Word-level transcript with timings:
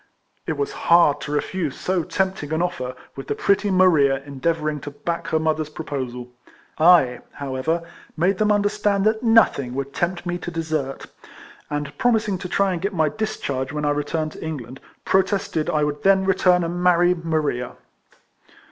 It 0.47 0.53
was 0.57 0.71
hard 0.89 1.21
to 1.21 1.31
refuse 1.31 1.77
so 1.79 2.01
tempting 2.01 2.51
an 2.53 2.61
offer, 2.63 2.95
with 3.15 3.27
the 3.27 3.35
pretty 3.35 3.69
Maria 3.69 4.19
endeavouring 4.25 4.79
to 4.79 4.89
back 4.89 5.27
her 5.27 5.37
mother's 5.37 5.69
proposal. 5.69 6.29
I, 6.79 7.19
however, 7.33 7.83
made 8.17 8.39
them 8.39 8.51
understand 8.51 9.05
that 9.05 9.21
nothing 9.21 9.75
would 9.75 9.93
tempt 9.93 10.25
me 10.25 10.39
to 10.39 10.49
desert; 10.49 11.05
and, 11.69 11.95
promising 11.99 12.39
to 12.39 12.49
try 12.49 12.73
and 12.73 12.81
get 12.81 12.95
my 12.95 13.09
discharge 13.09 13.71
when 13.71 13.85
I 13.85 13.91
returned 13.91 14.31
to 14.31 14.43
England, 14.43 14.79
protested 15.05 15.69
I 15.69 15.83
would 15.83 16.01
then 16.01 16.25
return 16.25 16.63
and 16.63 16.81
marry 16.81 17.13
Maria. 17.13 17.73